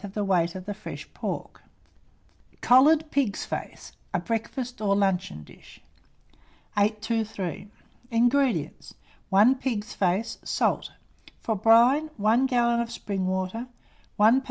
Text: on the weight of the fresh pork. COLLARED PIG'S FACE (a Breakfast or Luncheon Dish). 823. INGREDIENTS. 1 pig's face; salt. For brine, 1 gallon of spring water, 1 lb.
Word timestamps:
on 0.03 0.09
the 0.13 0.23
weight 0.23 0.55
of 0.55 0.65
the 0.65 0.73
fresh 0.73 1.07
pork. 1.13 1.61
COLLARED 2.61 3.11
PIG'S 3.11 3.45
FACE 3.45 3.91
(a 4.15 4.19
Breakfast 4.19 4.81
or 4.81 4.95
Luncheon 4.95 5.43
Dish). 5.43 5.79
823. 6.75 7.67
INGREDIENTS. 8.09 8.95
1 9.29 9.55
pig's 9.57 9.93
face; 9.93 10.39
salt. 10.43 10.91
For 11.39 11.55
brine, 11.55 12.09
1 12.17 12.47
gallon 12.47 12.79
of 12.79 12.89
spring 12.89 13.27
water, 13.27 13.67
1 14.15 14.39
lb. 14.39 14.39